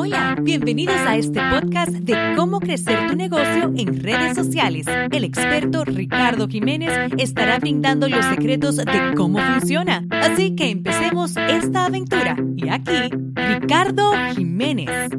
[0.00, 4.86] Hola, bienvenidos a este podcast de cómo crecer tu negocio en redes sociales.
[5.10, 10.06] El experto Ricardo Jiménez estará brindando los secretos de cómo funciona.
[10.12, 12.36] Así que empecemos esta aventura.
[12.54, 15.10] Y aquí, Ricardo Jiménez.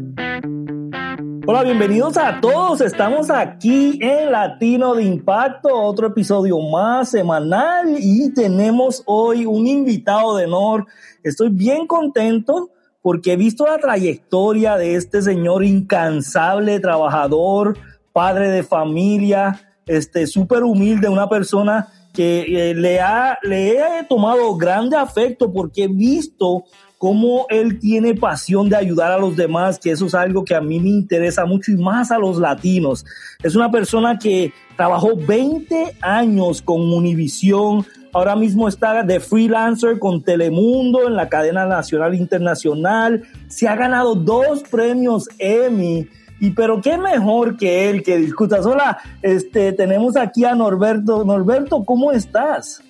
[1.45, 2.79] Hola, bienvenidos a todos.
[2.79, 10.37] Estamos aquí en Latino de Impacto, otro episodio más semanal y tenemos hoy un invitado
[10.37, 10.87] de honor.
[11.21, 12.69] Estoy bien contento
[13.01, 17.77] porque he visto la trayectoria de este señor incansable, trabajador,
[18.11, 24.55] padre de familia, este súper humilde, una persona que eh, le, ha, le he tomado
[24.57, 26.65] grande afecto porque he visto
[26.97, 30.59] cómo él tiene pasión de ayudar a los demás, que eso es algo que a
[30.59, 33.05] mí me interesa mucho y más a los latinos.
[33.41, 40.23] Es una persona que trabajó 20 años con Univision, ahora mismo está de freelancer con
[40.23, 46.07] Telemundo en la cadena nacional internacional, se ha ganado dos premios Emmy.
[46.41, 48.61] Y pero qué mejor que él que discuta.
[48.61, 51.25] Hola, este, tenemos aquí a Norberto.
[51.25, 52.81] Norberto, ¿cómo estás?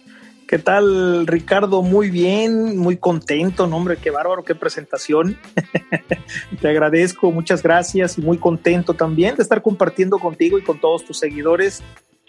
[0.50, 1.84] ¿Qué tal, Ricardo?
[1.84, 5.38] Muy bien, muy contento, no, hombre, qué bárbaro, qué presentación.
[6.62, 11.06] Te agradezco, muchas gracias y muy contento también de estar compartiendo contigo y con todos
[11.06, 11.84] tus seguidores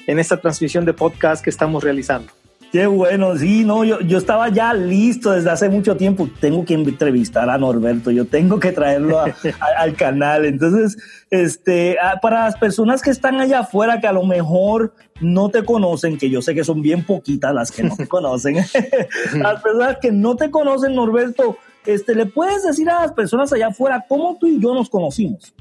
[0.07, 2.31] en esta transmisión de podcast que estamos realizando.
[2.73, 6.29] Qué bueno, sí, no, yo, yo estaba ya listo desde hace mucho tiempo.
[6.41, 9.21] Tengo que entrevistar a Norberto, yo tengo que traerlo
[9.77, 10.45] al canal.
[10.45, 10.97] Entonces,
[11.31, 16.17] este, para las personas que están allá afuera que a lo mejor no te conocen,
[16.17, 18.57] que yo sé que son bien poquitas las que no te conocen,
[19.35, 23.69] las personas que no te conocen, Norberto, este, ¿le puedes decir a las personas allá
[23.69, 25.53] afuera cómo tú y yo nos conocimos?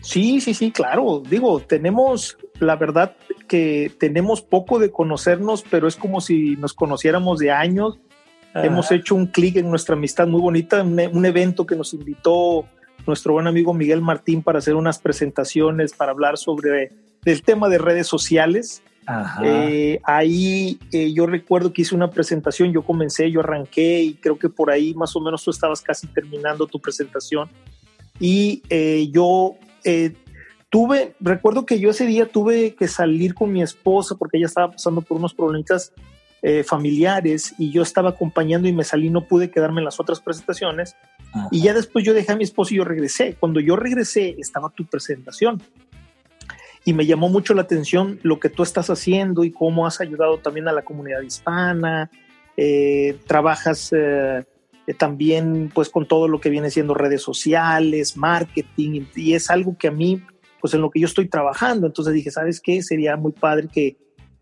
[0.00, 1.22] Sí, sí, sí, claro.
[1.28, 3.16] Digo, tenemos, la verdad
[3.48, 7.98] que tenemos poco de conocernos, pero es como si nos conociéramos de años.
[8.54, 12.64] Hemos hecho un clic en nuestra amistad muy bonita, un, evento que nos invitó
[13.06, 16.92] nuestro buen amigo Miguel Martín para hacer unas presentaciones, para hablar sobre
[17.26, 18.82] el tema de redes sociales.
[19.44, 24.38] Eh, ahí eh, yo recuerdo que hice una presentación, yo comencé, yo arranqué y creo
[24.38, 27.50] que por ahí más o menos tú estabas casi terminando tu presentación.
[28.18, 29.56] Y eh, yo
[30.70, 34.72] tuve, recuerdo que yo ese día tuve que salir con mi esposa porque ella estaba
[34.72, 35.92] pasando por unos problemitas
[36.64, 40.94] familiares y yo estaba acompañando y me salí, no pude quedarme en las otras presentaciones.
[41.50, 43.34] Y ya después yo dejé a mi esposa y yo regresé.
[43.34, 45.60] Cuando yo regresé estaba tu presentación
[46.86, 50.38] y me llamó mucho la atención lo que tú estás haciendo y cómo has ayudado
[50.38, 52.10] también a la comunidad hispana.
[52.56, 54.44] Eh, trabajas eh,
[54.86, 59.76] eh, también pues con todo lo que viene siendo redes sociales, marketing y es algo
[59.76, 60.22] que a mí
[60.66, 61.86] pues en lo que yo estoy trabajando.
[61.86, 62.82] Entonces dije, ¿sabes qué?
[62.82, 63.96] Sería muy padre que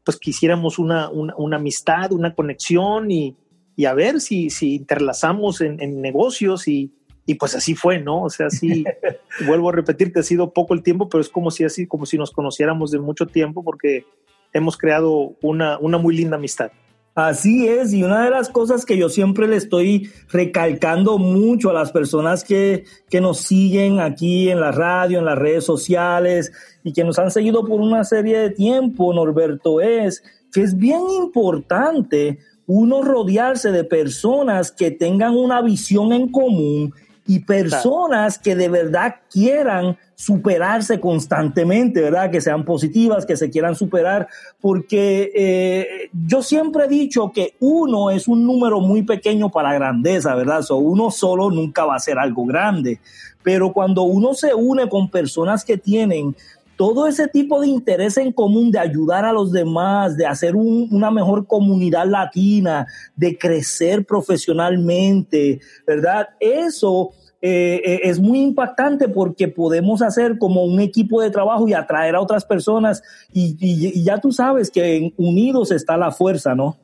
[0.04, 3.36] pues quisiéramos una, una, amistad, una conexión y,
[3.76, 6.94] y, a ver si, si interlazamos en, en negocios y,
[7.26, 8.22] y pues así fue, ¿no?
[8.22, 8.84] O sea, sí,
[9.46, 12.06] vuelvo a repetir que ha sido poco el tiempo, pero es como si así, como
[12.06, 14.06] si nos conociéramos de mucho tiempo porque
[14.54, 16.72] hemos creado una, una muy linda amistad.
[17.14, 21.72] Así es, y una de las cosas que yo siempre le estoy recalcando mucho a
[21.72, 26.50] las personas que, que nos siguen aquí en la radio, en las redes sociales
[26.82, 31.02] y que nos han seguido por una serie de tiempo, Norberto, es que es bien
[31.08, 36.94] importante uno rodearse de personas que tengan una visión en común
[37.26, 42.30] y personas que de verdad quieran superarse constantemente, ¿verdad?
[42.30, 44.28] Que sean positivas, que se quieran superar,
[44.60, 50.34] porque eh, yo siempre he dicho que uno es un número muy pequeño para grandeza,
[50.34, 50.62] ¿verdad?
[50.62, 53.00] So, uno solo nunca va a ser algo grande,
[53.42, 56.36] pero cuando uno se une con personas que tienen
[56.76, 61.10] todo ese tipo de interés en común de ayudar a los demás, de hacer una
[61.10, 62.86] mejor comunidad latina,
[63.16, 66.28] de crecer profesionalmente, ¿verdad?
[66.40, 67.12] Eso
[67.46, 72.14] eh, eh, es muy impactante porque podemos hacer como un equipo de trabajo y atraer
[72.14, 73.02] a otras personas
[73.34, 76.78] y, ya tú sabes que unidos está la fuerza, ¿no?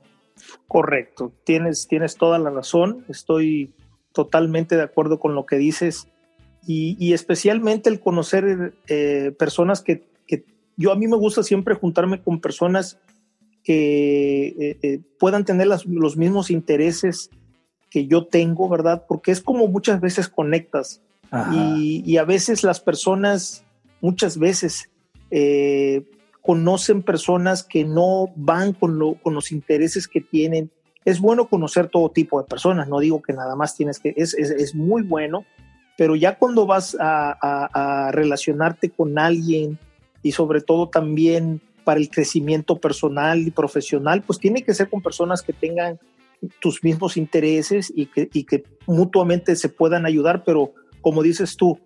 [0.68, 3.72] Correcto, tienes, tienes toda la razón, estoy
[4.12, 6.08] totalmente de acuerdo con lo que dices
[6.66, 10.08] y, especialmente el conocer eh, personas que,
[10.76, 12.98] yo a mí me gusta siempre juntarme con personas
[13.62, 17.28] que eh, eh, puedan tener los mismos intereses
[17.90, 19.04] que yo tengo, ¿verdad?
[19.06, 21.02] Porque es como muchas veces conectas
[21.52, 23.62] y, a veces las personas,
[24.00, 24.88] muchas veces,
[26.40, 30.70] conocen personas que no van con, con los intereses que tienen.
[31.04, 34.32] Es bueno conocer todo tipo de personas, no digo que nada más tienes que, es,
[34.34, 35.44] es, es muy bueno,
[36.00, 39.78] pero ya cuando vas a, relacionarte con alguien
[40.22, 45.02] y sobre todo también para el crecimiento personal y profesional, pues tiene que ser con
[45.02, 45.98] personas que tengan
[46.58, 51.78] tus mismos intereses y que, mutuamente se puedan ayudar, pero como dices tú,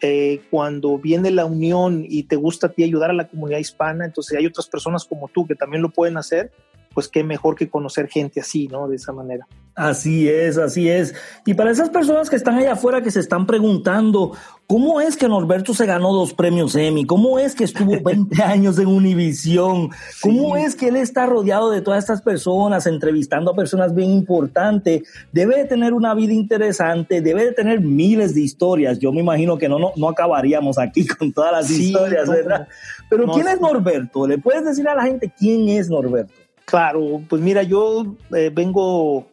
[0.00, 4.04] eh, cuando viene la unión y te gusta a ti ayudar a la comunidad hispana,
[4.04, 6.52] entonces hay otras personas como tú que también lo pueden hacer,
[6.96, 8.88] pues qué mejor que conocer gente así, ¿no?
[8.88, 9.46] De esa manera.
[9.74, 11.14] Así es, así es.
[11.44, 14.32] Y para esas personas que están allá afuera que se están preguntando,
[14.66, 17.04] ¿cómo es que Norberto se ganó dos premios Emmy?
[17.04, 19.90] ¿Cómo es que estuvo 20 años en Univisión?
[20.22, 25.02] ¿Cómo es que él está rodeado de todas estas personas, entrevistando a personas bien importantes?
[25.32, 28.98] Debe de tener una vida interesante, debe de tener miles de historias.
[28.98, 32.66] Yo me imagino que no, no, no acabaríamos aquí con todas las historias, ¿verdad?
[33.10, 34.26] Pero ¿quién es Norberto?
[34.26, 36.45] ¿Le puedes decir a la gente quién es Norberto?
[36.66, 39.24] Claro, pues mira, yo eh, vengo,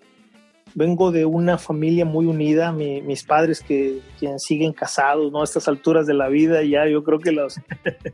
[0.76, 4.02] vengo de una familia muy unida, mis padres que,
[4.38, 5.42] siguen casados, ¿no?
[5.42, 7.60] A estas alturas de la vida, ya yo creo que las,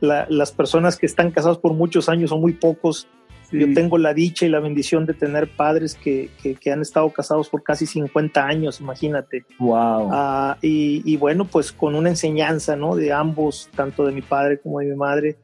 [0.00, 3.06] las personas que están casados por muchos años son muy pocos.
[3.52, 7.48] Yo tengo la dicha y la bendición de tener padres que, que, han estado casados
[7.48, 9.44] por casi 50 años, imagínate.
[9.58, 10.08] Wow.
[10.12, 12.94] Ah, y, y, bueno, pues con una enseñanza, ¿no?
[12.94, 15.36] De ambos, tanto de mi padre como de mi madre.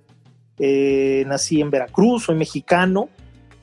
[0.59, 3.11] Eh, nací en Veracruz, soy mexicano,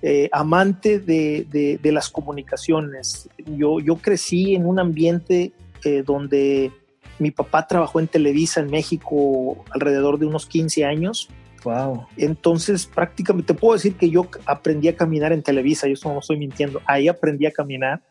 [0.06, 3.30] eh, amante de, las comunicaciones.
[3.46, 5.54] Yo, yo crecí en un ambiente
[5.86, 6.74] eh, donde
[7.20, 11.30] mi papá trabajó en Televisa en México alrededor de unos 15 años.
[11.64, 12.08] Wow.
[12.18, 16.36] Entonces, prácticamente te puedo decir que yo aprendí a caminar en Televisa, yo no estoy
[16.36, 18.04] mintiendo, ahí aprendí a caminar.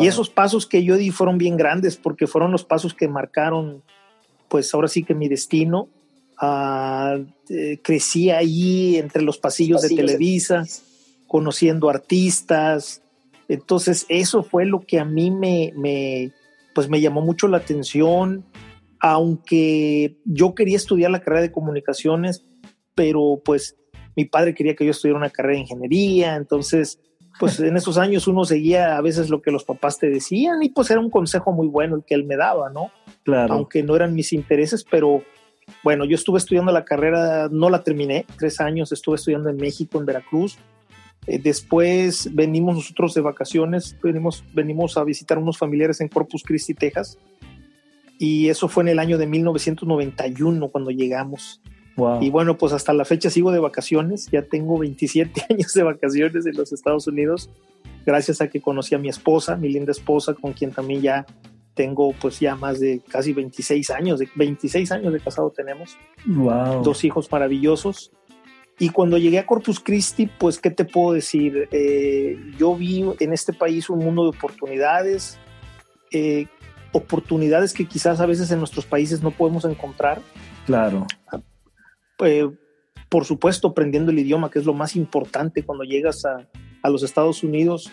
[0.00, 3.82] Y esos pasos que yo di fueron bien grandes porque fueron los pasos que marcaron,
[4.48, 5.90] pues ahora sí que mi destino.
[6.38, 7.18] Ah,
[7.50, 10.64] eh, crecí ahí entre los pasillos, de Televisa
[11.30, 13.04] conociendo artistas.
[13.46, 16.32] Entonces, eso fue lo que a mí me, me,
[16.74, 18.44] pues me llamó mucho la atención,
[18.98, 22.44] aunque yo quería estudiar la carrera de comunicaciones,
[22.96, 23.76] pero pues
[24.16, 26.98] mi padre quería que yo estudiara una carrera de ingeniería, entonces,
[27.38, 30.70] pues en esos años uno seguía a veces lo que los papás te decían y
[30.70, 32.90] pues era un consejo muy bueno el que él me daba, ¿no?
[33.22, 33.54] Claro.
[33.54, 35.22] Aunque no eran mis intereses, pero
[35.84, 40.00] bueno, yo estuve estudiando la carrera, no la terminé, tres años estuve estudiando en México,
[40.00, 40.58] en Veracruz,
[41.26, 46.74] eh, después venimos nosotros de vacaciones, venimos, venimos a visitar unos familiares en Corpus Christi,
[46.74, 47.18] Texas.
[48.18, 51.60] Y eso fue en el año de 1991 cuando llegamos.
[52.20, 54.28] Y bueno, pues hasta la fecha sigo de vacaciones.
[54.30, 57.50] Ya tengo 27 años de vacaciones en los Estados Unidos.
[58.06, 61.26] Gracias a que conocí a mi esposa, mi linda esposa, con quien también ya
[61.74, 65.96] tengo pues ya más de casi 26 años, de 26 años de casado tenemos.
[66.26, 66.82] Wow.
[66.82, 68.12] Dos hijos maravillosos.
[68.80, 71.68] Y cuando llegué a Corpus Christi, pues, ¿qué te puedo decir?
[71.70, 75.38] Eh, yo vi en este país un mundo de oportunidades,
[76.10, 76.46] eh,
[76.90, 80.22] oportunidades que quizás a veces en nuestros países no podemos encontrar.
[80.64, 81.06] Claro.
[82.24, 82.48] Eh,
[83.10, 86.48] por supuesto, aprendiendo el idioma, que es lo más importante cuando llegas a,
[86.82, 87.92] a los Estados Unidos.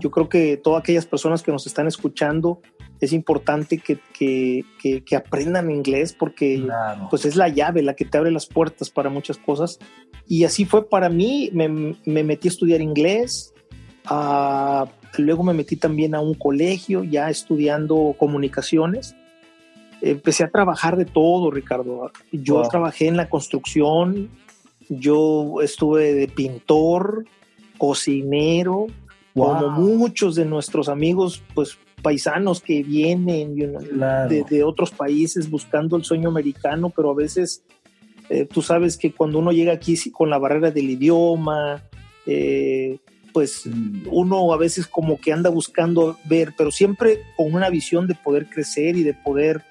[0.00, 2.60] Yo creo que todas aquellas personas que nos están escuchando,
[3.02, 4.64] es importante que, que,
[5.04, 6.64] que, aprendan inglés porque
[7.10, 9.80] pues es la llave, la que te abre las puertas para muchas cosas.
[10.28, 13.52] Y así fue para mí, me, me metí a estudiar inglés,
[14.08, 14.86] uh,
[15.18, 19.16] luego me metí también a un colegio ya estudiando comunicaciones.
[20.00, 22.12] Empecé a trabajar de todo, Ricardo.
[22.30, 24.30] Yo trabajé en la construcción,
[24.88, 27.24] yo estuve de pintor,
[27.78, 28.86] cocinero,
[29.34, 36.28] como muchos de nuestros amigos, pues paisanos que vienen de, otros países buscando el sueño
[36.28, 37.62] americano, pero a veces
[38.28, 41.82] eh, tú sabes que cuando uno llega aquí con la barrera del idioma,
[42.26, 42.98] eh,
[43.32, 43.64] pues
[44.10, 48.48] uno a veces como que anda buscando ver, pero siempre con una visión de poder
[48.48, 49.62] crecer y de poder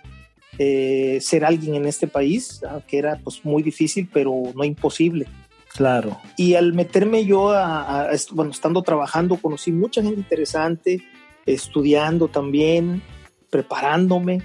[0.58, 5.28] eh, ser alguien en este país, que era pues muy difícil, pero no imposible.
[5.76, 6.20] Claro.
[6.38, 11.02] Y al meterme yo a, bueno, estando trabajando, conocí mucha gente interesante,
[11.46, 13.02] estudiando también,
[13.50, 14.42] preparándome.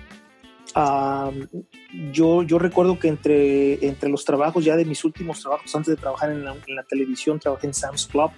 [2.12, 6.00] yo, yo recuerdo que entre, entre los trabajos, ya de mis últimos trabajos, antes de
[6.00, 6.55] trabajar en la,
[6.88, 8.31] televisión, trabajé en Sam's Club.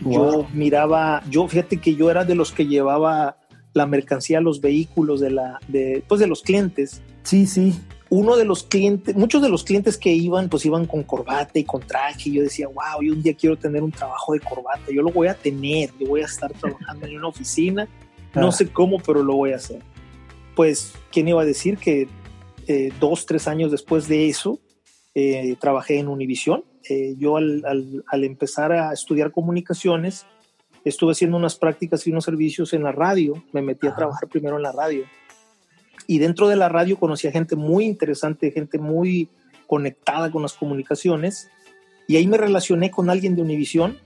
[0.00, 3.36] Yo miraba, yo fíjate que yo era de los que llevaba
[3.74, 7.02] la mercancía a los vehículos de, la, de, pues de los clientes.
[7.22, 7.78] Sí, sí
[8.10, 11.64] uno de los clientes, muchos de los clientes que iban, pues iban con corbata y
[11.64, 12.28] con traje.
[12.28, 14.92] Y yo decía, wow, yo un día quiero tener un trabajo de corbata.
[14.92, 17.88] Yo lo voy a tener, yo voy a estar trabajando en una oficina.
[18.34, 18.52] No ah.
[18.52, 19.80] sé cómo, pero lo voy a hacer.
[20.56, 22.08] Pues, ¿quién iba a decir que
[22.66, 24.58] eh, dos, tres años después de eso,
[25.14, 26.64] eh, trabajé en Univision?
[26.88, 30.26] Eh, yo al, al, empezar a estudiar comunicaciones,
[30.84, 33.40] estuve haciendo unas prácticas y unos servicios en la radio.
[33.52, 35.04] Me metí a trabajar primero en la radio
[36.10, 39.28] y dentro de la radio conocí a gente muy interesante, gente muy
[39.68, 41.48] conectada con las comunicaciones.
[42.08, 43.96] Y ahí me relacioné con alguien de Univision.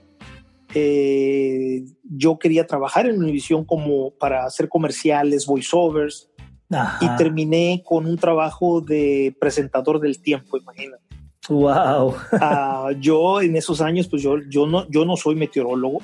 [0.75, 6.29] Eh, yo quería trabajar en Univision como para hacer comerciales, voiceovers.
[7.01, 11.03] y terminé con un trabajo de presentador del tiempo, imagínate.
[11.49, 12.13] Wow.
[12.33, 16.03] Ah, yo en esos años, pues yo, yo, no, yo no soy meteorólogo.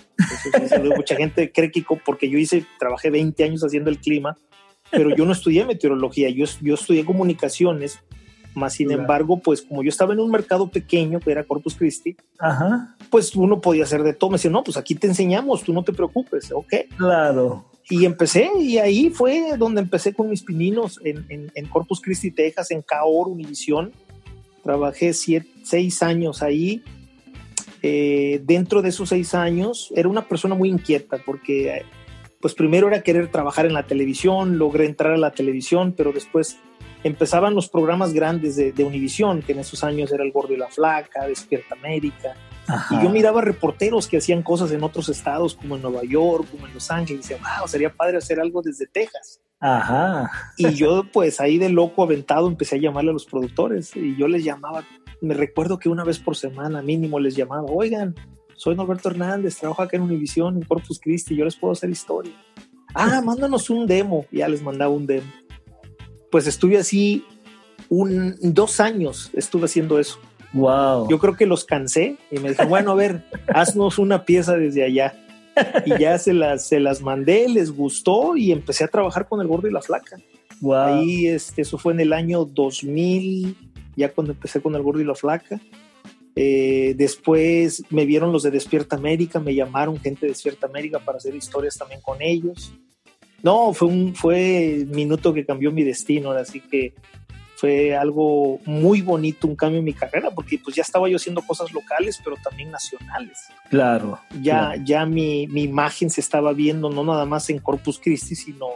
[0.98, 4.36] mucha gente cree que porque yo hice, trabajé 20 años haciendo el clima,
[4.92, 8.00] pero yo no estudié meteorología, yo, yo estudié comunicaciones.
[8.54, 12.18] Más sin embargo, pues como yo estaba en un mercado pequeño que era Corpus Christi,
[13.10, 14.30] pues uno podía hacer de todo.
[14.30, 16.74] Me decía, no, pues aquí te enseñamos, tú no te preocupes, ok.
[16.98, 17.66] Claro.
[17.90, 22.72] Y empecé, y ahí fue donde empecé con mis pininos en, en, Corpus Christi, Texas,
[22.72, 23.94] en Caor, Univisión
[24.64, 26.84] Trabajé seis años ahí.
[27.84, 31.84] Eh, dentro de esos seis años era una persona muy inquieta porque
[32.42, 36.58] pues primero era querer trabajar en la televisión, logré entrar a la televisión, pero después
[37.04, 40.58] empezaban los programas grandes de, de Univisión, que en esos años era El Gordo y
[40.58, 42.36] la Flaca, Despierta América.
[42.90, 46.68] Y yo miraba reporteros que hacían cosas en otros estados, como en Nueva York, como
[46.68, 49.42] en Los Ángeles, y decía, wow, sería padre hacer algo desde Texas.
[49.60, 50.32] Ajá.
[50.58, 54.28] Y yo, pues ahí de loco aventado, empecé a llamarle a los productores y yo
[54.28, 54.84] les llamaba.
[55.22, 58.16] Me recuerdo que una vez por semana mínimo les llamaba, oigan,
[58.62, 62.32] soy Norberto Hernández, trabajo acá en Univisión, en Corpus Christi, yo les puedo hacer historia.
[62.94, 64.28] Ah, mándanos un demo.
[64.32, 65.26] Ya les mandaba un demo.
[66.30, 67.26] Pues estuve así
[67.90, 70.20] un, dos años, estuve haciendo eso.
[70.54, 71.10] Wow.
[71.10, 74.84] Yo creo que los cansé y me dijo, bueno, a ver, haznos una pieza desde
[74.84, 75.16] allá
[75.84, 79.48] y ya se las, se las mandé, les gustó y empecé a trabajar con el
[79.48, 80.18] gordo y la flaca.
[80.72, 83.58] Ahí, este, eso fue en el año 2000,
[83.96, 85.60] ya cuando empecé con el gordo y la flaca.
[86.36, 91.18] Eh, después me vieron los de Despierta América, me llamaron gente de Despierta América para
[91.18, 92.74] hacer historias también con ellos.
[93.44, 96.94] No, fue un fue minuto que cambió mi destino, así que
[97.56, 101.42] fue algo muy bonito, un cambio en mi carrera, porque pues ya estaba yo haciendo
[101.44, 103.38] cosas locales, pero también nacionales.
[103.70, 104.20] Claro.
[104.42, 108.68] Ya, ya mi, mi, imagen se estaba viendo no nada más en Corpus Christi, sino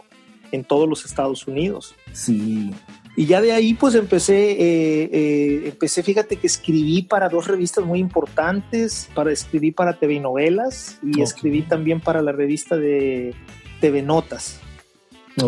[0.52, 1.96] en todos los Estados Unidos.
[2.14, 2.72] Sí.
[3.18, 7.86] Y ya de ahí pues empecé, eh, eh, empecé, fíjate que escribí para dos revistas
[7.86, 13.34] muy importantes, para escribí para TV Novelas y escribí también para la revista de
[13.80, 14.60] TV Notas.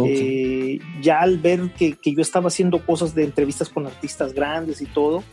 [0.05, 4.85] Eh, ya al ver que, yo estaba haciendo cosas de entrevistas con artistas grandes y
[4.85, 5.23] todo,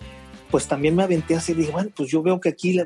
[0.51, 2.81] pues también me aventé así, dije, bueno, pues yo veo que aquí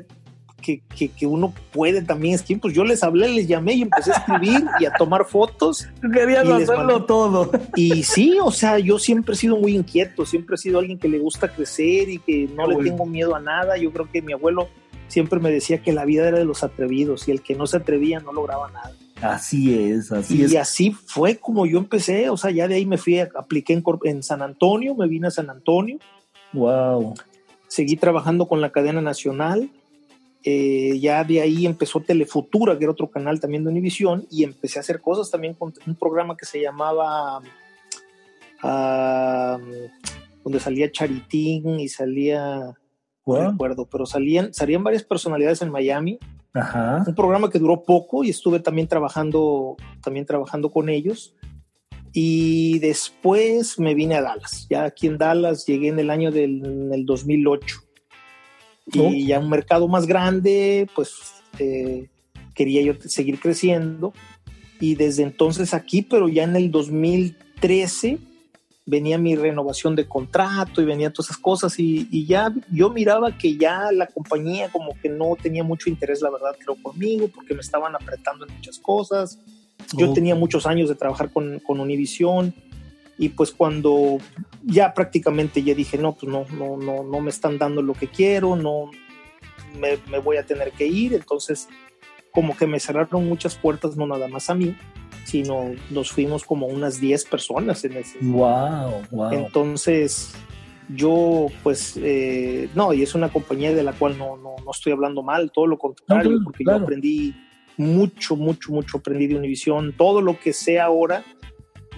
[0.59, 4.15] que, que, uno puede también escribir, pues yo les hablé, les llamé y empecé a
[4.15, 5.87] escribir y a tomar fotos.
[6.13, 7.51] Querías hacerlo todo.
[7.75, 11.07] Y sí, o sea, yo siempre he sido muy inquieto, siempre he sido alguien que
[11.07, 13.77] le gusta crecer y que no le tengo miedo a nada.
[13.77, 14.69] Yo creo que mi abuelo
[15.07, 17.77] siempre me decía que la vida era de los atrevidos y el que no se
[17.77, 18.93] atrevía no lograba nada.
[19.21, 20.53] Así es, así es.
[20.53, 23.83] Y así fue como yo empecé, o sea, ya de ahí me fui, apliqué en,
[24.03, 25.99] en San Antonio, me vine a San Antonio.
[26.53, 27.15] Wow.
[27.67, 29.69] Seguí trabajando con la cadena nacional.
[30.43, 34.79] Eh, ya de ahí empezó Telefutura, que era otro canal también de Univisión, y empecé
[34.79, 37.41] a hacer cosas también con un programa que se llamaba,
[38.61, 39.57] ah,
[40.43, 42.73] donde salía Charitín y salía,
[43.25, 46.19] no recuerdo, pero salían, salían varias personalidades en Miami
[46.53, 51.35] un programa que duró poco y estuve también trabajando, también trabajando con ellos.
[52.11, 54.65] Y después me vine a Dallas.
[54.69, 57.75] Ya aquí en Dallas llegué en el año del 2008.
[58.93, 62.09] Y ya un mercado más grande, pues eh,
[62.53, 64.13] quería yo seguir creciendo.
[64.79, 68.17] Y desde entonces aquí, pero ya en el 2013
[68.85, 73.55] venía mi renovación de contrato y venía todas esas cosas y, ya yo miraba que
[73.55, 77.61] ya la compañía como que no tenía mucho interés, la verdad, creo conmigo, porque me
[77.61, 79.39] estaban apretando en muchas cosas.
[79.95, 82.53] Yo tenía muchos años de trabajar con, con Univision
[83.19, 84.17] y pues cuando
[84.63, 88.07] ya prácticamente ya dije, no, pues no, no, no, no me están dando lo que
[88.07, 88.89] quiero, no
[89.77, 91.67] me, me voy a tener que ir, entonces
[92.31, 94.73] como que me cerraron muchas puertas, no nada más a mí,
[95.25, 98.19] sino nos fuimos como unas 10 personas en ese.
[98.21, 99.33] Wow, wow.
[99.33, 100.33] Entonces,
[100.87, 104.93] yo, pues, eh, no, y es una compañía de la cual no, no, no estoy
[104.93, 107.35] hablando mal, todo lo contrario, porque yo aprendí
[107.75, 109.93] mucho, mucho, mucho aprendí de Univision.
[109.93, 111.23] Todo lo que sé ahora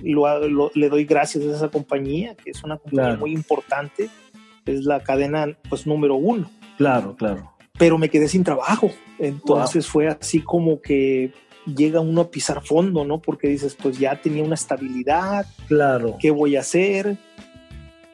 [0.03, 4.09] lo, le doy gracias a esa compañía, que es una compañía muy importante,
[4.65, 6.49] es la cadena, pues, número uno.
[6.77, 7.51] Claro, claro.
[7.77, 11.33] Pero me quedé sin trabajo, entonces fue así como que
[11.65, 13.19] llega uno a pisar fondo, ¿no?
[13.19, 16.17] Porque dices, pues ya tenía una estabilidad, claro.
[16.19, 17.17] ¿Qué voy a hacer?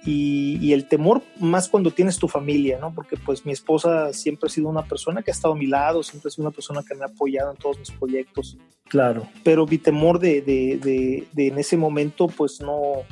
[0.09, 2.93] Y, el temor más cuando tienes tu familia, ¿no?
[2.93, 6.01] Porque pues mi esposa siempre ha sido una persona que ha estado a mi lado,
[6.01, 8.57] siempre ha sido una persona que me ha apoyado en todos mis proyectos.
[8.87, 9.27] Claro.
[9.43, 13.03] Pero mi temor de, de, de, en ese momento, pues no,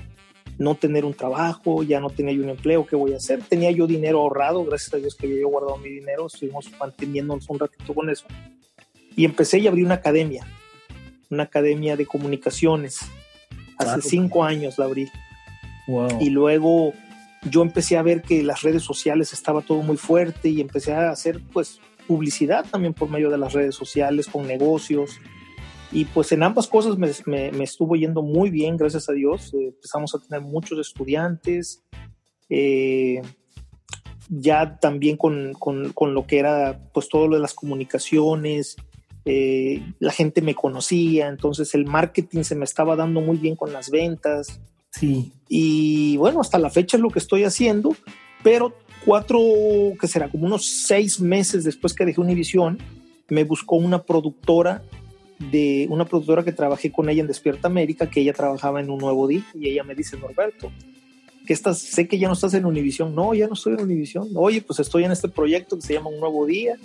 [0.57, 3.41] no tener un trabajo, ya no tenía yo un empleo, ¿qué voy a hacer?
[3.43, 7.49] Tenía yo dinero ahorrado, gracias a Dios que yo he guardado mi dinero, estuvimos manteniéndonos
[7.49, 8.25] un ratito con eso.
[9.17, 10.45] Y empecé y abrí una academia,
[11.29, 12.99] una academia de comunicaciones.
[13.77, 15.09] Hace cinco años la abrí.
[16.19, 16.93] Y luego
[17.49, 21.11] yo empecé a ver que las redes sociales estaba todo muy fuerte y empecé a
[21.11, 25.19] hacer pues publicidad también por medio de las redes sociales con negocios.
[25.91, 27.09] Y pues en ambas cosas me,
[27.51, 29.53] me, estuvo yendo muy bien, gracias a Dios.
[29.53, 31.83] Eh, empezamos a tener muchos estudiantes.
[32.49, 33.21] Eh,
[34.29, 38.75] ya también con, con, con, lo que era pues todo lo de las comunicaciones,
[39.23, 43.73] eh, la gente me conocía, entonces el marketing se me estaba dando muy bien con
[43.73, 44.59] las ventas.
[44.99, 45.33] Sí.
[45.49, 47.95] Y bueno, hasta la fecha es lo que estoy haciendo,
[48.43, 48.73] pero
[49.05, 49.39] cuatro,
[49.99, 52.79] que será como unos seis meses después que dejé Univision,
[53.29, 54.83] me buscó una productora
[55.51, 58.99] de una productora que trabajé con ella en Despierta América, que ella trabajaba en un
[58.99, 60.71] nuevo día y ella me dice, Norberto,
[61.45, 63.13] que estás, sé que ya no estás en Univision.
[63.13, 64.29] No, ya no estoy en Univision.
[64.35, 66.77] Oye, pues estoy en este proyecto que se llama Un Nuevo Día.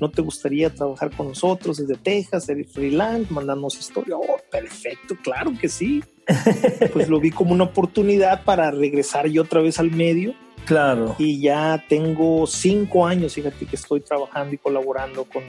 [0.00, 4.16] ¿No te gustaría trabajar con nosotros desde Texas, ser freelance, mandarnos historia?
[4.16, 6.02] Oh, perfecto, claro que sí.
[6.92, 10.34] pues lo vi como una oportunidad para regresar yo otra vez al medio.
[10.64, 11.16] Claro.
[11.18, 15.42] Y ya tengo cinco años, fíjate que estoy trabajando y colaborando con,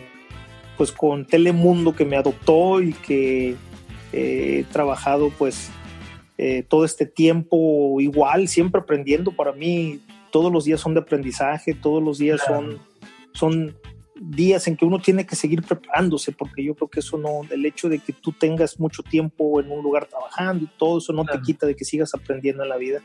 [0.77, 3.55] pues con Telemundo que me adoptó y que
[4.11, 5.69] eh, he trabajado pues
[6.37, 9.31] eh, todo este tiempo igual, siempre aprendiendo.
[9.31, 12.79] Para mí todos los días son de aprendizaje, todos los días son,
[13.33, 13.75] son
[14.29, 17.65] días en que uno tiene que seguir preparándose, porque yo creo que eso no, el
[17.65, 21.25] hecho de que tú tengas mucho tiempo en un lugar trabajando y todo eso no
[21.25, 23.01] te quita de que sigas aprendiendo en la vida.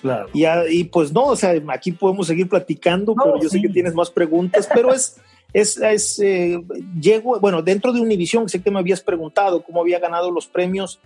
[0.00, 0.28] Claro.
[0.32, 3.94] Y, y pues no, o sea, aquí podemos seguir platicando, pero yo sé que tienes
[3.94, 5.20] más preguntas, pero es,
[5.52, 6.58] es, es eh,
[6.98, 11.00] llego, bueno, dentro de Univision, sé que me habías preguntado cómo había ganado los premios,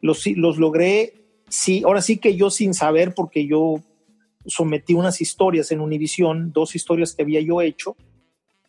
[0.00, 1.14] los, los logré,
[1.48, 3.82] sí, ahora sí que yo sin saber, porque yo
[4.46, 7.96] sometí unas historias en Univision, dos historias que había yo hecho,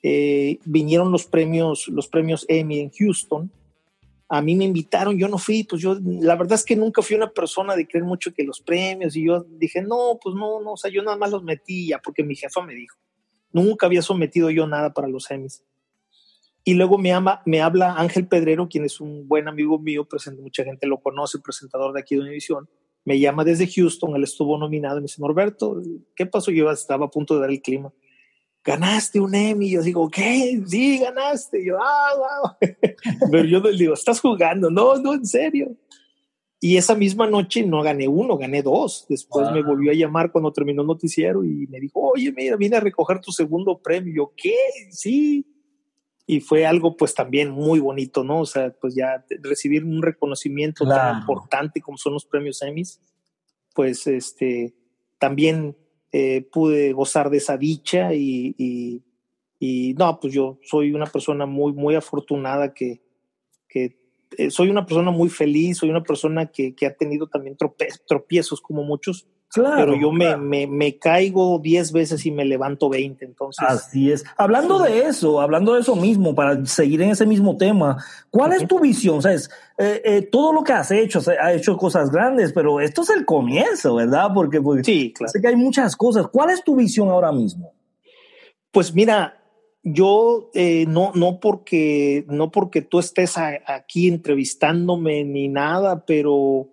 [0.03, 3.51] eh, vinieron los premios, los premios Emmy en Houston.
[4.29, 7.17] A mí me invitaron, yo no fui, pues yo, la verdad es que nunca fui
[7.17, 10.73] una persona de creer mucho que los premios y yo dije, no, pues no, no,
[10.73, 12.97] o sea, yo nada más los metí ya porque mi jefa me dijo.
[13.51, 15.63] Nunca había sometido yo nada para los Emmys.
[16.63, 20.41] Y luego me, ama, me habla Ángel Pedrero, quien es un buen amigo mío, presente,
[20.41, 22.69] mucha gente lo conoce, presentador de aquí de Univision.
[23.03, 25.81] Me llama desde Houston, él estuvo nominado y me dice, Norberto,
[26.15, 26.51] ¿qué pasó?
[26.51, 27.91] Yo estaba a punto de dar el clima
[28.63, 29.71] ganaste un Emmy.
[29.71, 30.61] Yo digo, ¿qué?
[30.65, 31.63] Sí, ganaste.
[31.65, 32.71] yo, ah, wow.
[33.31, 34.69] Pero yo le digo, ¿estás jugando?
[34.69, 35.75] No, no, en serio.
[36.63, 39.07] Y esa misma noche no gané uno, gané dos.
[39.09, 42.77] Después me volvió a llamar cuando terminó el noticiero y me dijo, oye, mira, vine
[42.77, 44.13] a recoger tu segundo premio.
[44.13, 44.55] Yo, ¿qué?
[44.91, 45.47] Sí.
[46.27, 48.41] Y fue algo pues también muy bonito, ¿no?
[48.41, 53.01] O sea, pues ya recibir un reconocimiento tan importante como son los premios Emmys,
[53.73, 54.75] pues este,
[55.17, 55.75] también
[56.11, 61.71] eh, pude gozar de esa dicha y, y, no, pues yo soy una persona muy,
[61.73, 63.01] muy afortunada que,
[63.69, 63.97] que
[64.37, 67.55] eh, soy una persona muy feliz, soy una persona que, que ha tenido también
[68.07, 73.25] tropiezos como muchos, pero yo me, me, me, caigo 10 veces y me levanto 20,
[73.25, 73.65] entonces.
[73.67, 74.23] Así es.
[74.37, 78.67] Hablando de eso, hablando de eso mismo, para seguir en ese mismo tema, ¿cuál es
[78.67, 79.21] tu visión?
[79.21, 79.49] ¿Sabes?
[79.77, 83.25] Eh, eh, todo lo que has hecho, ha hecho cosas grandes, pero esto es el
[83.25, 84.29] comienzo, ¿verdad?
[84.33, 85.31] Porque, pues, sí, claro.
[85.31, 86.27] sé que hay muchas cosas.
[86.27, 87.73] ¿Cuál es tu visión ahora mismo?
[88.71, 89.41] Pues mira,
[89.83, 96.69] yo eh, no, no, porque, no porque tú estés aquí entrevistándome ni nada, pero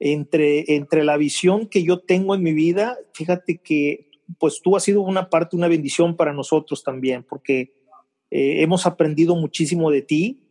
[0.00, 4.82] entre, entre la visión que yo tengo en mi vida, fíjate que pues tú has
[4.82, 7.74] sido una parte, una bendición para nosotros también, porque
[8.30, 10.46] eh, hemos aprendido muchísimo de ti.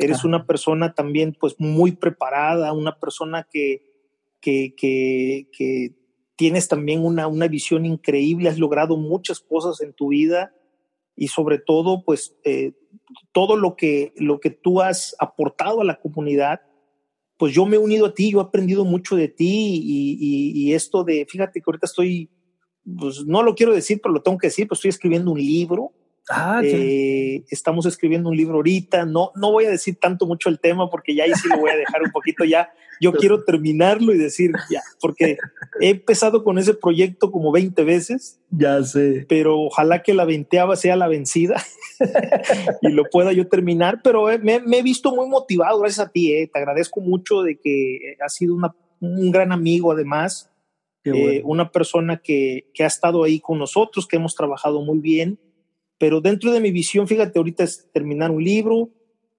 [0.00, 3.82] Eres una persona también pues muy preparada, una persona que,
[4.40, 5.94] que, que,
[6.36, 10.54] tienes también una, una, visión increíble, has logrado muchas cosas en tu vida
[11.16, 12.74] y sobre todo pues eh,
[13.32, 16.60] todo lo que, lo que tú has aportado a la comunidad
[17.38, 21.04] pues yo me he unido a ti, yo he aprendido mucho de ti y, esto
[21.04, 22.28] de, fíjate que ahorita estoy,
[22.98, 25.92] pues no lo quiero decir, pero lo tengo que decir, pues estoy escribiendo un libro.
[26.30, 29.06] Ah, eh, estamos escribiendo un libro ahorita.
[29.06, 31.70] No, no voy a decir tanto mucho el tema porque ya ahí sí lo voy
[31.70, 32.70] a dejar un poquito ya.
[33.00, 35.38] Yo quiero terminarlo y decir ya, porque
[35.80, 38.40] he empezado con ese proyecto como 20 veces.
[38.50, 39.24] Ya sé.
[39.28, 41.62] Pero ojalá que la veinteava sea la vencida
[42.82, 44.00] y lo pueda yo terminar.
[44.02, 46.32] Pero me, he visto muy motivado gracias a ti.
[46.32, 46.50] Eh.
[46.52, 48.56] Te agradezco mucho de que has sido
[49.00, 50.50] un gran amigo además.
[51.04, 55.38] Eh, una persona que, que ha estado ahí con nosotros, que hemos trabajado muy bien
[55.98, 58.90] pero dentro de mi visión, fíjate, ahorita es terminar un libro,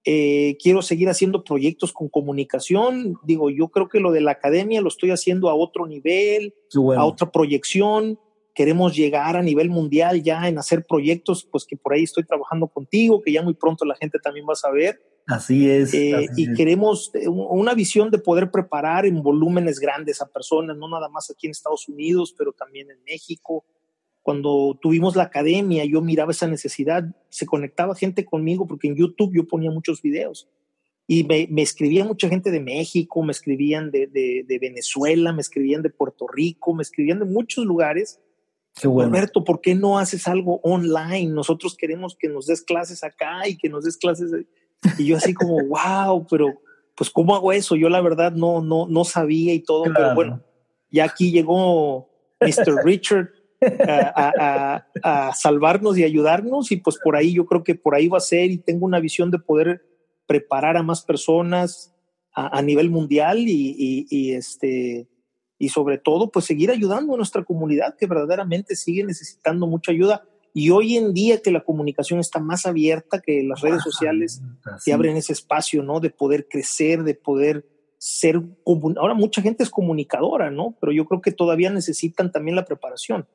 [0.04, 3.18] eh, quiero seguir haciendo proyectos con comunicación.
[3.22, 6.54] Digo, yo creo que lo de la academia lo estoy haciendo a otro nivel,
[6.96, 8.18] a otra proyección.
[8.54, 12.66] Queremos llegar a nivel mundial ya en hacer proyectos, pues que por ahí estoy trabajando
[12.68, 15.00] contigo, que ya muy pronto la gente también va a saber.
[15.26, 15.94] Así es.
[15.94, 20.88] Eh, y queremos eh, una visión de poder preparar en volúmenes grandes a personas, no
[20.88, 23.64] nada más aquí en Estados Unidos, pero también en México.
[24.30, 29.34] Cuando tuvimos la academia, yo miraba esa necesidad, se conectaba gente conmigo porque en YouTube
[29.34, 30.48] yo ponía muchos videos
[31.08, 35.40] y me, me escribía mucha gente de México, me escribían de, de, de, Venezuela, me
[35.40, 38.20] escribían de Puerto Rico, me escribían de muchos lugares.
[38.80, 39.10] Qué bueno.
[39.10, 41.32] Roberto, ¿por qué no haces algo online?
[41.32, 44.30] Nosotros queremos que nos des clases acá y que nos des clases.
[44.96, 46.60] Y yo así como, wow, pero
[46.94, 47.74] pues ¿cómo hago eso?
[47.74, 49.98] Yo la verdad no, no, no sabía y todo, claro.
[49.98, 50.44] pero bueno,
[50.88, 52.08] ya aquí llegó
[52.40, 52.84] Mr.
[52.84, 53.39] Richard
[53.86, 56.72] a, a, a, salvarnos y ayudarnos.
[56.72, 59.00] Y pues por ahí yo creo que por ahí va a ser y tengo una
[59.00, 59.82] visión de poder
[60.26, 61.94] preparar a más personas
[62.34, 65.08] a, a nivel mundial y, y, y, este
[65.58, 70.24] y sobre todo pues seguir ayudando a nuestra comunidad que verdaderamente sigue necesitando mucha ayuda.
[70.54, 74.42] Y hoy en día que la comunicación está más abierta que las redes sociales
[74.84, 77.66] te abren ese espacio no de poder crecer de poder
[78.02, 78.40] ser
[78.96, 83.26] ahora mucha gente es comunicadora no pero yo creo que todavía necesitan también la preparación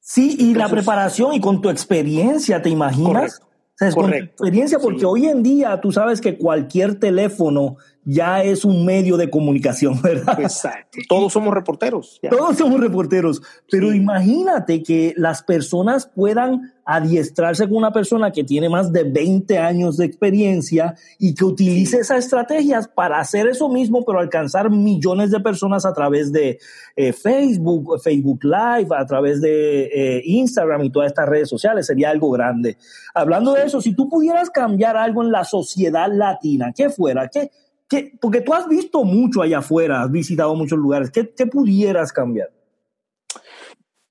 [0.00, 3.48] sí y Entonces, la preparación y con tu experiencia te imaginas correcto.
[3.80, 5.04] O sea, con experiencia, porque sí.
[5.04, 7.76] hoy en día tú sabes que cualquier teléfono
[8.10, 10.40] ya es un medio de comunicación, ¿verdad?
[10.40, 10.98] Exacto.
[11.08, 12.18] Todos somos reporteros.
[12.22, 12.30] Ya.
[12.30, 13.42] Todos somos reporteros.
[13.70, 13.98] Pero sí.
[13.98, 19.98] imagínate que las personas puedan adiestrarse con una persona que tiene más de 20 años
[19.98, 21.98] de experiencia y que utilice sí.
[21.98, 26.58] esas estrategias para hacer eso mismo, pero alcanzar millones de personas a través de
[26.96, 31.86] eh, Facebook, Facebook Live, a través de eh, Instagram y todas estas redes sociales.
[31.86, 32.78] Sería algo grande.
[33.12, 37.28] Hablando de eso, si tú pudieras cambiar algo en la sociedad latina, ¿qué fuera?
[37.28, 37.50] ¿Qué?
[37.88, 38.12] ¿Qué?
[38.20, 41.10] Porque tú has visto mucho allá afuera, has visitado muchos lugares.
[41.10, 42.50] ¿Qué, qué pudieras cambiar?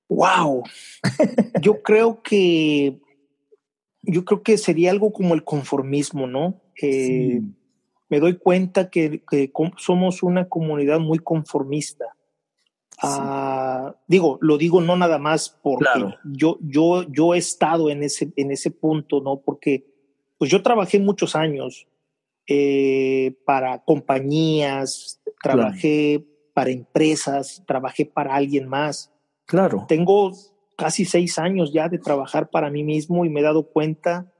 [0.09, 0.63] Wow.
[1.61, 2.99] Yo creo que
[4.07, 6.61] yo creo que sería algo como el conformismo, ¿no?
[6.81, 7.41] Eh, sí.
[8.09, 12.05] Me doy cuenta que, que, somos una comunidad muy conformista.
[13.01, 13.07] Sí.
[13.07, 16.15] Uh, digo, lo digo no nada más porque claro.
[16.23, 19.41] yo, yo, yo he estado en ese, en ese punto, ¿no?
[19.41, 19.85] Porque
[20.37, 21.85] pues yo trabajé muchos años
[22.47, 26.51] eh, para compañías, trabajé claro.
[26.53, 29.11] para empresas, trabajé para alguien más.
[29.45, 29.85] Claro.
[29.87, 30.31] Tengo
[30.77, 34.31] casi seis años ya de trabajar para mí mismo y me he dado cuenta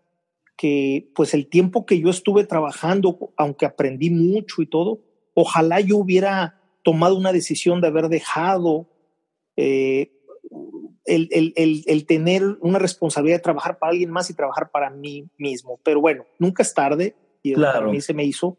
[0.55, 5.01] que pues el tiempo que yo estuve trabajando, aunque aprendí mucho y todo,
[5.33, 8.87] ojalá yo hubiera tomado una decisión de haber dejado
[9.57, 10.13] eh,
[11.05, 14.89] el, el, el, el, tener una responsabilidad de trabajar para alguien más y trabajar para
[14.89, 15.79] mí mismo.
[15.83, 17.15] Pero bueno, nunca es tarde
[17.51, 17.91] y claro.
[17.91, 18.57] mí se me hizo.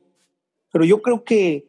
[0.73, 1.67] Pero yo creo que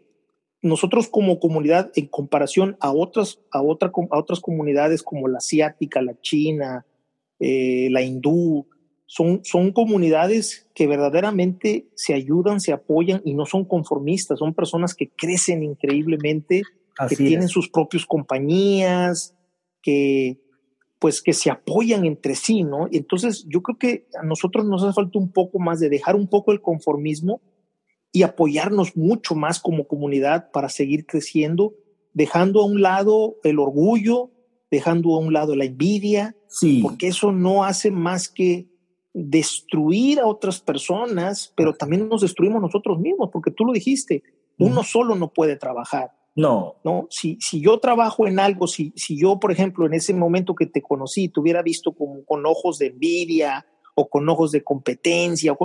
[0.62, 6.02] nosotros como comunidad, en comparación a otras, a, otra, a otras comunidades como la asiática,
[6.02, 6.86] la china,
[7.40, 8.68] eh, la hindú,
[9.06, 14.94] son, son comunidades que verdaderamente se ayudan, se apoyan y no son conformistas, son personas
[14.94, 16.62] que crecen increíblemente,
[16.98, 17.30] Así que es.
[17.30, 19.36] tienen sus propias compañías,
[19.82, 20.38] que
[21.00, 22.88] pues que se apoyan entre sí, ¿no?
[22.92, 26.16] Y entonces yo creo que a nosotros nos hace falta un poco más de dejar
[26.16, 27.42] un poco el conformismo
[28.12, 31.74] y apoyarnos mucho más como comunidad para seguir creciendo,
[32.14, 34.32] dejando a un lado el orgullo,
[34.70, 36.82] dejando a un lado la envidia, sí.
[36.82, 38.68] porque eso no hace más que
[39.14, 44.24] destruir a otras personas, pero también nos destruimos nosotros mismos, porque tú lo dijiste,
[44.58, 46.12] uno solo no puede trabajar.
[46.40, 46.76] No.
[46.84, 50.56] No, si, si yo trabajo en algo, si, si yo, por ejemplo, en ese momento
[50.56, 54.64] que te conocí, te hubiera visto con, con ojos de envidia o con ojos de
[54.64, 55.58] competencia,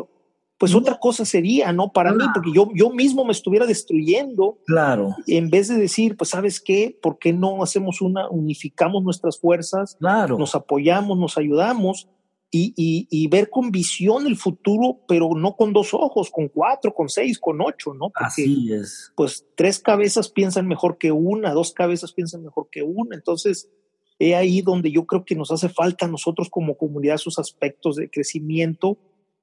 [0.59, 0.79] pues no.
[0.79, 1.93] otra cosa sería, ¿no?
[1.93, 4.59] Para mí, porque yo, yo mismo me estuviera destruyendo.
[4.67, 5.15] Claro.
[5.27, 6.99] En vez de decir, pues, ¿sabes qué?
[7.01, 9.97] ¿Por qué no hacemos una, unificamos nuestras fuerzas?
[10.01, 10.39] Claro.
[10.39, 12.09] Nos apoyamos, nos ayudamos
[12.57, 16.95] y, y, y, ver con visión el futuro, pero no con dos ojos, con cuatro,
[16.95, 18.11] con seis, con ocho, ¿no?
[18.11, 19.13] Porque, Así es.
[19.17, 23.17] Pues tres cabezas piensan mejor que una, dos cabezas piensan mejor que una.
[23.17, 23.73] Entonces,
[24.21, 27.97] he ahí donde yo creo que nos hace falta a nosotros como comunidad esos aspectos
[27.97, 28.99] de crecimiento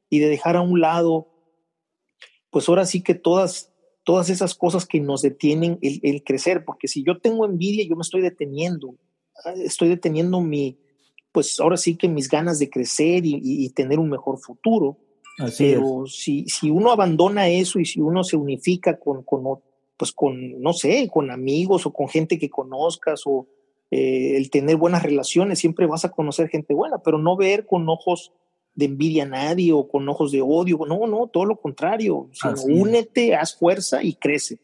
[0.10, 1.28] y de dejar a un lado,
[2.50, 3.74] pues ahora sí que todas,
[4.06, 7.98] todas esas cosas que nos detienen el, el crecer, porque si yo tengo envidia, yo
[7.98, 8.96] me estoy deteniendo,
[9.66, 10.81] estoy deteniendo mi,
[11.32, 14.98] pues ahora sí que mis ganas de crecer y, y, y tener un mejor futuro.
[15.40, 16.16] Así Pero es.
[16.16, 19.44] si, si uno abandona eso y si uno se unifica con, con,
[19.98, 23.48] pues con, no sé, con amigos o con gente que conozcas o
[23.90, 27.88] eh, el tener buenas relaciones, siempre vas a conocer gente buena, pero no ver con
[27.90, 28.34] ojos
[28.74, 30.80] de envidia a nadie o con ojos de odio.
[30.88, 32.30] No, no, todo lo contrario.
[32.32, 34.60] Sino únete, haz fuerza y crece.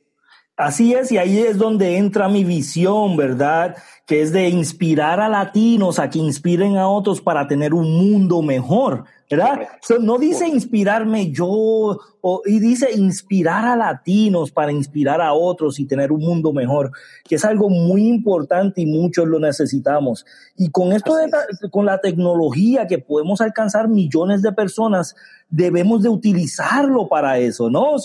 [0.58, 3.78] Así es, y ahí es donde entra mi visión, ¿verdad?
[4.08, 8.42] que es de inspirar a latinos a que inspiren a otros para tener un mundo
[8.42, 9.04] mejor.
[9.30, 9.68] ¿verdad?
[10.00, 12.00] no dice inspirarme yo,
[12.46, 16.92] y dice inspirar a latinos para inspirar a otros y tener un mundo mejor,
[17.24, 20.26] que es algo muy importante y muchos lo necesitamos.
[20.56, 21.30] Y con esto, de,
[21.70, 25.16] con la tecnología que podemos alcanzar millones de personas,
[25.50, 27.96] debemos de utilizarlo para eso, ¿no?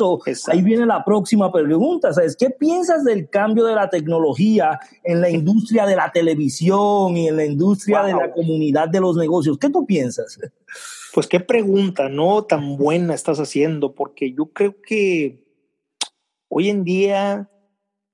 [0.49, 2.37] ahí viene la próxima pregunta, ¿sabes?
[2.37, 7.37] ¿Qué piensas del cambio de la tecnología en la industria de la televisión y en
[7.37, 9.59] la industria de la comunidad de los negocios?
[9.59, 10.39] ¿Qué tú piensas?
[11.13, 12.45] Pues qué pregunta, ¿no?
[12.45, 15.44] Tan buena estás haciendo, porque yo creo que
[16.48, 17.51] hoy en día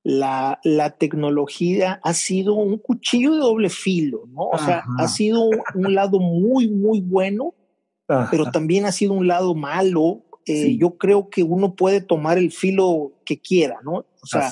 [0.02, 4.48] la, la tecnología ha sido un cuchillo de doble filo, ¿no?
[4.48, 7.54] O sea, ha sido un lado muy, muy bueno,
[8.30, 10.24] pero también ha sido un lado malo.
[10.46, 14.06] Eh, yo creo que uno puede tomar el filo que quiera, ¿no?
[14.22, 14.50] O sea,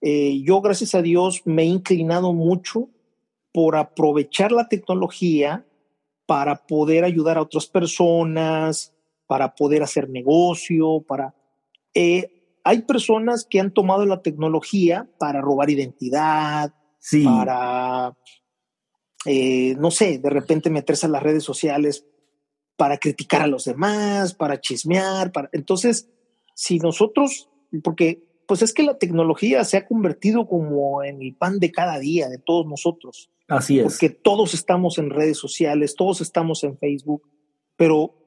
[0.00, 2.88] eh, yo gracias a Dios me he inclinado mucho
[3.52, 5.64] por aprovechar la tecnología
[6.26, 8.92] para poder ayudar a otras personas,
[9.30, 11.36] para poder hacer negocio, para...
[11.94, 16.74] Eh, hay personas que han tomado la tecnología para robar identidad,
[17.22, 18.18] para,
[19.26, 22.04] eh, no sé, de repente meterse a las redes sociales
[22.76, 25.48] para criticar a los demás, para chismear, para...
[25.52, 26.10] Entonces,
[26.56, 27.48] si nosotros,
[27.84, 32.00] porque pues es que la tecnología se ha convertido como en el pan de cada
[32.00, 33.30] día de todos nosotros.
[33.46, 33.92] Así es.
[33.92, 37.28] Porque todos estamos en redes sociales, todos estamos en Facebook,
[37.76, 38.19] pero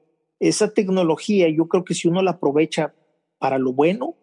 [0.48, 2.94] esa tecnología yo creo que si uno la aprovecha
[3.38, 4.14] para lo bueno,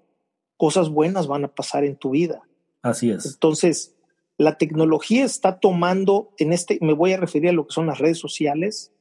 [0.58, 2.44] cosas buenas van a pasar en tu vida.
[2.84, 3.26] Así es.
[3.26, 3.96] Entonces,
[4.38, 8.00] la tecnología está tomando, en este, me voy a referir a lo que son las
[8.00, 8.92] redes sociales,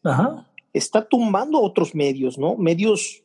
[0.72, 2.56] está tumbando otros medios, ¿no?
[2.56, 3.22] Medios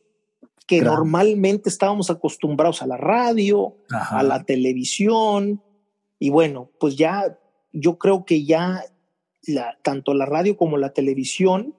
[0.66, 5.62] que normalmente estábamos acostumbrados a la radio, a la televisión,
[6.18, 7.38] y bueno, pues ya
[7.72, 8.82] yo creo que ya
[9.46, 11.74] la, tanto la radio como la televisión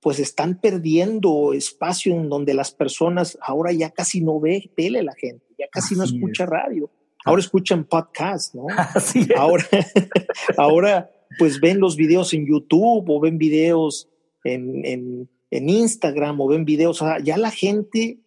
[0.00, 5.14] pues están perdiendo espacio en donde las personas ahora ya casi no ve tele la
[5.14, 6.90] gente, ya casi no escucha radio,
[7.24, 8.66] ahora escuchan podcast, ¿no?
[9.36, 9.66] Ahora,
[10.56, 14.08] ahora pues ven los videos en YouTube o ven videos
[14.42, 18.20] en, en, en Instagram o ven videos, o sea, ya la gente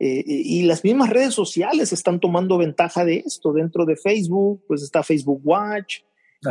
[0.00, 3.52] eh, y las mismas redes sociales están tomando ventaja de esto.
[3.52, 6.00] Dentro de Facebook, pues está Facebook Watch,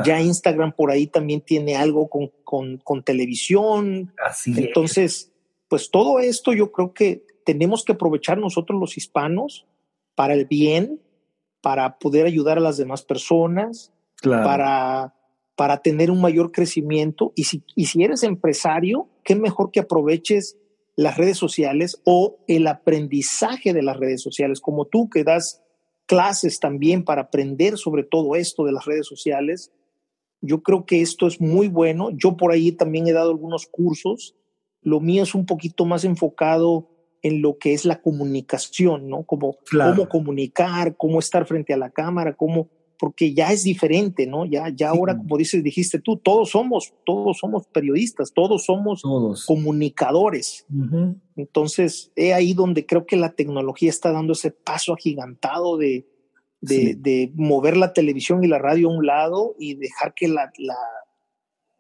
[0.04, 4.14] ya Instagram por ahí también tiene algo con, televisión.
[4.24, 5.32] Así Entonces,
[5.68, 9.66] pues todo esto yo creo que tenemos que aprovechar nosotros los hispanos
[10.16, 11.02] para el bien,
[11.62, 15.16] para poder ayudar a las demás personas, para,
[15.56, 17.32] para tener un mayor crecimiento.
[17.36, 20.58] Y si, y si eres empresario, qué mejor que aproveches
[20.98, 25.62] las redes sociales o el aprendizaje de las redes sociales, como tú que das
[26.08, 29.72] clases también para aprender sobre todo esto de las redes sociales.
[30.42, 32.10] Yo creo que esto es muy bueno.
[32.12, 34.36] Yo por ahí también he dado algunos cursos.
[34.82, 36.90] Lo mío es un poquito más enfocado
[37.22, 39.24] en lo que es la comunicación, ¿no?
[39.24, 42.70] Como cómo comunicar, cómo estar frente a la cámara, cómo,
[43.00, 44.46] porque ya es diferente, ¿no?
[44.46, 49.02] Ya, ya ahora, como dices, dijiste tú, todos somos, todos somos periodistas, todos somos
[49.46, 50.66] comunicadores.
[51.36, 56.06] Entonces, he ahí donde creo que la tecnología está dando ese paso agigantado de,
[56.62, 60.52] de, mover la televisión y la radio a un lado y dejar que la,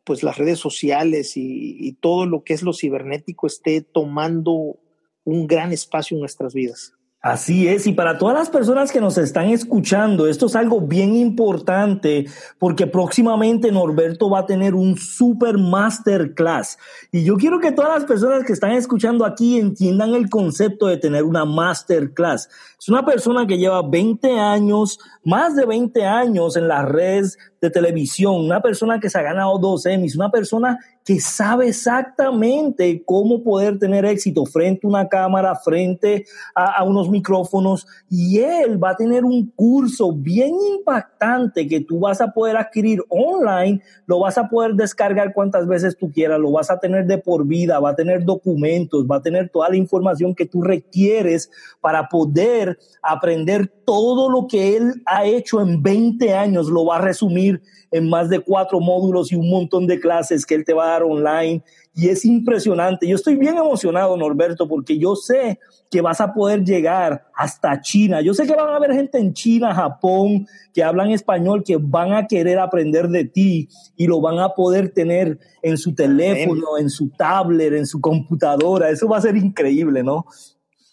[0.04, 4.80] pues las redes sociales y, todo lo que es lo cibernético esté tomando
[5.24, 6.94] un gran espacio en nuestras vidas.
[7.20, 11.16] Así es, y para todas las personas que nos están escuchando, esto es algo bien
[11.16, 12.28] importante
[12.60, 16.78] porque próximamente Norberto va a tener un super masterclass.
[17.12, 20.98] Y yo quiero que todas las personas que están escuchando aquí entiendan el concepto de
[20.98, 22.50] tener una masterclass.
[22.80, 27.72] Es una persona que lleva 20 años, más de 20 años en las redes de
[27.72, 30.78] televisión, una persona que se ha ganado dos Emmys, una persona
[31.08, 37.88] que sabe exactamente cómo poder tener éxito frente a una cámara, frente a, unos micrófonos,
[38.10, 43.02] y él va a tener un curso bien impactante que tú vas a poder adquirir
[43.08, 47.20] online, lo vas a poder descargar cuantas veces tú quieras, lo vas a tener de
[47.20, 51.50] por vida, va a tener documentos, va a tener toda la información que tú requieres
[51.80, 57.02] para poder aprender todo lo que él ha hecho en 20 años, lo va a
[57.02, 60.86] resumir en más de cuatro módulos y un montón de clases que él te va
[60.86, 61.64] a dar online.
[61.94, 63.08] Y es impresionante.
[63.08, 68.22] Yo estoy bien emocionado, Norberto, porque yo sé que vas a poder llegar hasta China.
[68.22, 72.14] Yo sé que van a haber gente en China, Japón, que hablan español, que van
[72.14, 76.90] a querer aprender de ti y lo van a poder tener en su teléfono, en
[76.90, 78.90] su tablet, en su computadora.
[78.90, 80.26] Eso va a ser increíble, ¿no?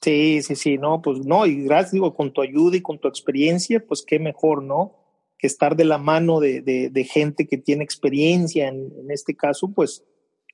[0.01, 3.09] Sí, sí, sí, no, pues no, y gracias, digo, con tu ayuda y con tu
[3.09, 5.04] experiencia, pues qué mejor, ¿no?
[5.47, 10.05] Estar de la mano de, de, gente que tiene experiencia en, este caso, pues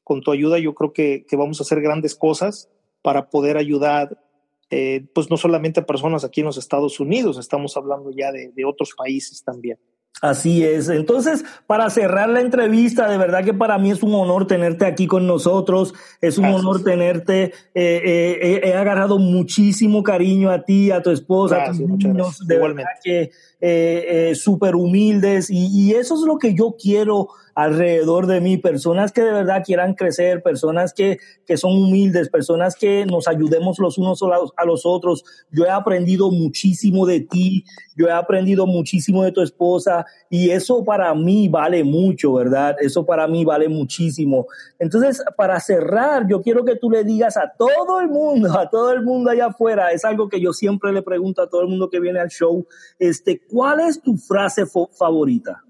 [0.05, 2.69] con tu ayuda yo creo que, vamos a hacer grandes cosas
[3.03, 4.23] para poder ayudar
[4.71, 8.65] eh, pues no solamente a personas aquí en los Estados Unidos, estamos hablando ya de
[8.65, 9.79] otros países también.
[10.21, 10.91] Así es.
[10.91, 15.07] Entonces, para cerrar la entrevista, de verdad que para mí es un honor tenerte aquí
[15.07, 15.95] con nosotros.
[16.21, 17.45] Es un honor tenerte.
[17.45, 22.47] Eh, eh, he agarrado muchísimo cariño a ti, a tu esposa, a tus niños.
[22.47, 22.83] De Igualmente.
[22.85, 23.31] verdad que
[23.63, 25.49] eh, súper humildes.
[25.49, 27.29] Y, y eso es lo que yo quiero
[27.61, 32.75] alrededor de mí, personas que de verdad quieran crecer, personas que, que son humildes, personas
[32.75, 34.23] que nos ayudemos los unos
[34.57, 35.25] a los otros.
[35.51, 40.83] Yo he aprendido muchísimo de ti, yo he aprendido muchísimo de tu esposa y eso
[40.85, 42.77] para mí vale mucho, ¿verdad?
[42.81, 44.47] Eso para mí vale muchísimo.
[44.79, 48.91] Entonces, para cerrar, yo quiero que tú le digas a todo el mundo, a todo
[48.93, 51.91] el mundo allá afuera, es algo que yo siempre le pregunto a todo el mundo
[51.91, 52.67] que viene al show,
[52.99, 54.65] este, ¿cuál es tu frase
[54.99, 55.63] favorita?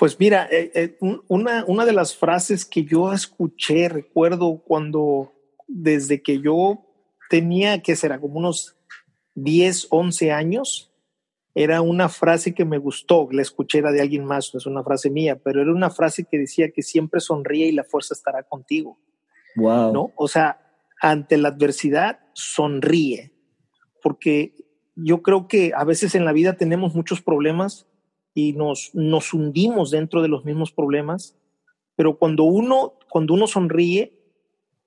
[0.00, 0.96] Pues mira, eh, eh,
[1.28, 5.34] una, una de las frases que yo escuché, recuerdo cuando
[5.68, 6.86] desde que yo
[7.28, 8.78] tenía que será como unos
[9.34, 10.90] 10, 11 años,
[11.54, 14.82] era una frase que me gustó, la escuché era de alguien más, no es una
[14.82, 18.42] frase mía, pero era una frase que decía que siempre sonríe y la fuerza estará
[18.44, 18.98] contigo.
[19.56, 19.92] Wow.
[19.92, 20.12] ¿No?
[20.16, 20.62] O sea,
[21.02, 23.34] ante la adversidad, sonríe,
[24.02, 24.54] porque
[24.96, 27.86] yo creo que a veces en la vida tenemos muchos problemas
[28.34, 31.36] y nos, nos hundimos dentro de los mismos problemas,
[31.96, 34.20] pero cuando uno, cuando uno sonríe,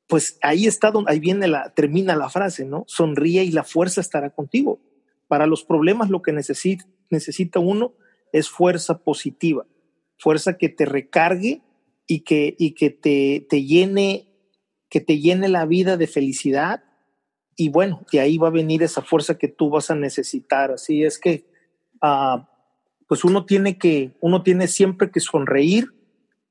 [0.08, 2.84] pues ahí está donde, ahí viene la, termina la frase, ¿no?
[2.88, 4.80] Sonríe y la fuerza estará contigo.
[5.28, 7.94] Para los problemas lo que necesita, necesita uno
[8.32, 9.66] es fuerza positiva,
[10.18, 11.62] fuerza que te recargue
[12.08, 14.28] y que, y que te, te llene,
[14.90, 16.84] que te llene la vida de felicidad.
[17.56, 20.72] Y bueno, de ahí va a venir esa fuerza que tú vas a necesitar.
[20.72, 21.46] Así es que
[22.02, 22.44] uh,
[23.08, 25.94] pues uno tiene que, uno tiene siempre que sonreír,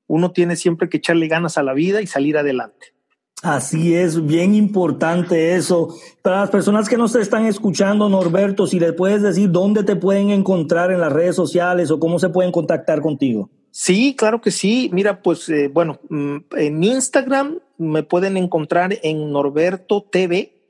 [0.06, 2.94] uno tiene siempre que echarle ganas a la vida y salir adelante.
[3.42, 5.96] Así es, bien importante eso.
[6.22, 10.30] Para las personas que nos están escuchando, Norberto, si les puedes decir dónde te pueden
[10.30, 13.50] encontrar en las redes sociales o cómo se pueden contactar contigo.
[13.72, 14.90] Sí, claro que sí.
[14.92, 20.61] Mira, pues eh, bueno, mm, en Instagram me pueden encontrar en Norberto TV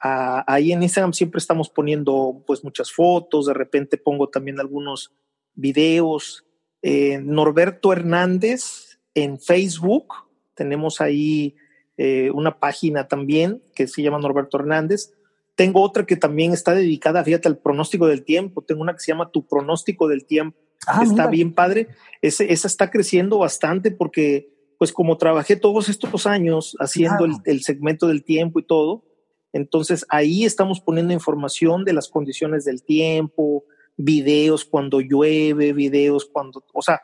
[0.00, 5.12] ahí en Instagram siempre estamos poniendo pues muchas fotos, de repente pongo también algunos
[5.54, 6.46] videos.
[6.82, 10.14] Eh, Norberto Hernández en Facebook,
[10.54, 11.56] tenemos ahí
[11.98, 15.12] eh, una página también que se llama Norberto Hernández.
[15.54, 18.62] Tengo otra que también está dedicada, fíjate, al pronóstico del tiempo.
[18.62, 20.58] Tengo una que se llama Tu pronóstico del tiempo.
[20.86, 21.88] Ah, está bien padre.
[22.22, 28.06] Ese, esa está creciendo bastante porque, pues como trabajé todos estos años haciendo el segmento
[28.08, 29.04] del tiempo y todo,
[29.52, 33.64] entonces ahí estamos poniendo información de las condiciones del tiempo,
[33.96, 37.02] videos cuando llueve, videos cuando, o sea,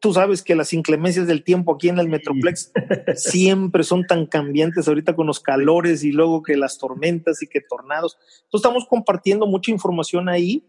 [0.00, 2.72] tú sabes que las inclemencias del tiempo aquí en el Metroplex
[3.16, 7.60] siempre son tan cambiantes ahorita con los calores y luego que las tormentas y que
[7.60, 8.16] tornados.
[8.44, 10.64] Entonces estamos compartiendo mucha información ahí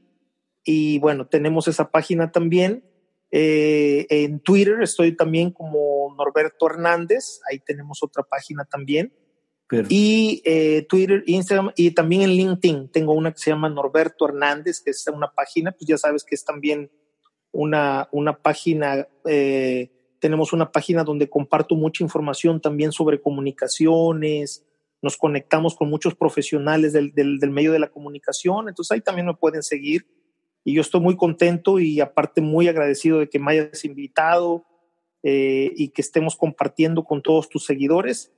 [0.63, 2.83] y bueno, tenemos esa página también.
[3.31, 9.13] Eh, en Twitter estoy también como Norberto Hernández, ahí tenemos otra página también.
[9.89, 12.89] Y eh, Twitter, Instagram y también en LinkedIn.
[12.89, 16.35] Tengo una que se llama Norberto Hernández, que es una página, pues ya sabes que
[16.35, 16.91] es también
[17.51, 24.65] una, una página, eh, tenemos una página donde comparto mucha información también sobre comunicaciones,
[25.01, 29.33] nos conectamos con muchos profesionales del, del, medio de la comunicación, entonces ahí también me
[29.33, 30.05] pueden seguir.
[30.63, 34.63] Y yo estoy muy contento y aparte muy agradecido de que me hayas invitado
[35.23, 38.31] eh, y que estemos compartiendo con todos tus seguidores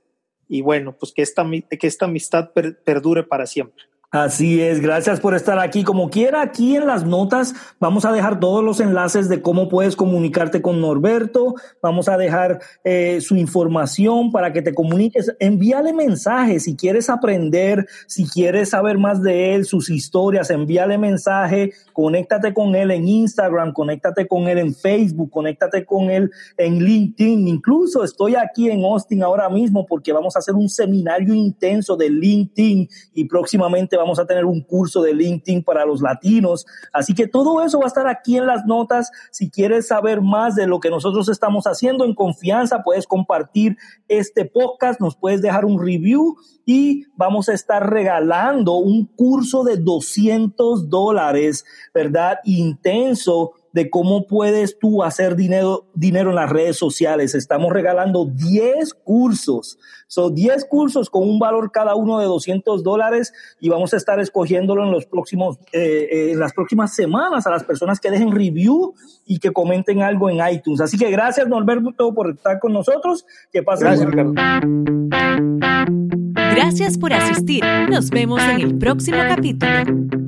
[0.53, 3.85] y bueno, pues que esta, que esta amistad perdure para siempre.
[4.13, 5.83] Así es, gracias por estar aquí.
[5.83, 9.95] Como quiera, aquí en las notas vamos a dejar todos los enlaces de cómo puedes
[9.95, 11.55] comunicarte con Norberto.
[11.81, 15.35] Vamos a dejar eh, su información para que te comuniques.
[15.39, 21.71] Envíale mensajes si quieres aprender, si quieres saber más de él, sus historias, envíale mensaje,
[21.91, 27.47] conéctate con él en Instagram, conéctate con él en Facebook, conéctate con él en LinkedIn.
[27.47, 32.11] Incluso estoy aquí en Austin ahora mismo porque vamos a hacer un seminario intenso de
[32.11, 36.65] LinkedIn y próximamente vamos a tener un curso de LinkedIn para los latinos.
[36.91, 39.11] Así que todo eso va a estar aquí en las notas.
[39.31, 43.77] Si quieres saber más de lo que nosotros estamos haciendo en confianza, puedes compartir
[44.07, 46.35] este podcast, nos puedes dejar un review
[46.65, 52.39] y vamos a estar regalando un curso de 200 dólares, ¿verdad?
[52.43, 57.35] Intenso de cómo puedes tú hacer dinero, dinero en las redes sociales.
[57.35, 59.79] Estamos regalando 10 cursos.
[60.07, 64.19] Son 10 cursos con un valor cada uno de 200 dólares y vamos a estar
[64.19, 68.31] escogiéndolo en los próximos, eh, eh, en las próximas semanas a las personas que dejen
[68.31, 68.93] review
[69.25, 70.79] y que comenten algo en iTunes.
[70.79, 73.25] Así que gracias Norberto por estar con nosotros.
[73.51, 73.87] Que pasen.
[73.87, 74.33] Gracias, Ricardo.
[76.55, 77.63] Gracias por asistir.
[77.89, 80.22] Nos vemos en el próximo capítulo.